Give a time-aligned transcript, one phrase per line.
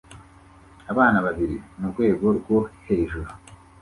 [0.91, 3.29] Abana babiri murwego rwo hejuru